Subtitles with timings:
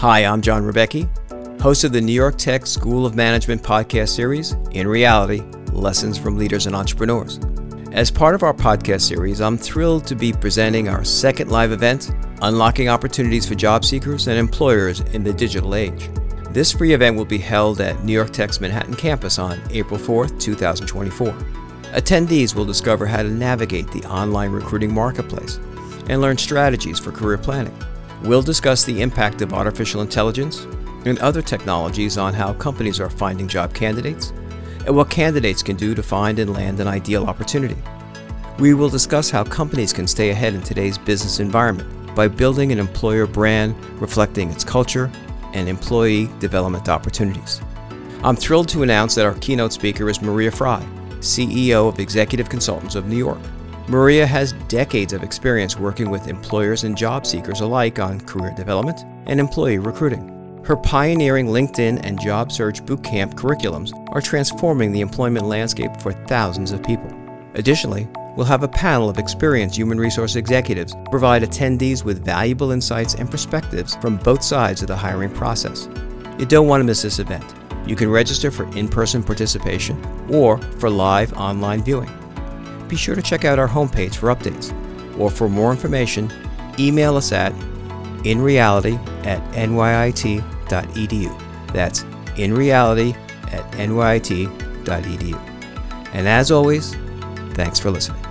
[0.00, 1.06] Hi, I'm John Rebecchi,
[1.60, 5.42] host of the New York Tech School of Management podcast series, In Reality
[5.74, 7.38] Lessons from Leaders and Entrepreneurs.
[7.92, 12.12] As part of our podcast series, I'm thrilled to be presenting our second live event,
[12.40, 16.08] Unlocking Opportunities for Job Seekers and Employers in the Digital Age.
[16.48, 20.40] This free event will be held at New York Tech's Manhattan campus on April 4th,
[20.40, 21.28] 2024.
[21.92, 25.56] Attendees will discover how to navigate the online recruiting marketplace
[26.08, 27.76] and learn strategies for career planning.
[28.22, 30.66] We'll discuss the impact of artificial intelligence
[31.06, 34.32] and other technologies on how companies are finding job candidates
[34.86, 37.76] and what candidates can do to find and land an ideal opportunity.
[38.58, 42.78] We will discuss how companies can stay ahead in today's business environment by building an
[42.78, 45.10] employer brand reflecting its culture
[45.54, 47.62] and employee development opportunities.
[48.22, 50.86] I'm thrilled to announce that our keynote speaker is Maria Frey,
[51.20, 53.40] CEO of Executive Consultants of New York.
[53.90, 59.04] Maria has decades of experience working with employers and job seekers alike on career development
[59.26, 60.62] and employee recruiting.
[60.64, 66.70] Her pioneering LinkedIn and job search bootcamp curriculums are transforming the employment landscape for thousands
[66.70, 67.10] of people.
[67.54, 68.06] Additionally,
[68.36, 73.28] we'll have a panel of experienced human resource executives provide attendees with valuable insights and
[73.28, 75.88] perspectives from both sides of the hiring process.
[76.38, 77.56] You don't want to miss this event.
[77.88, 80.00] You can register for in person participation
[80.30, 82.19] or for live online viewing
[82.90, 84.76] be sure to check out our homepage for updates.
[85.18, 86.30] Or for more information,
[86.78, 87.52] email us at
[88.24, 90.42] inreality at nyit.edu.
[91.72, 92.02] That's
[92.36, 93.14] inreality
[93.52, 95.34] at nyit.edu.
[96.12, 96.94] And as always,
[97.54, 98.29] thanks for listening.